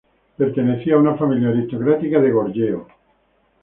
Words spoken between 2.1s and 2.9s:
de Goryeo.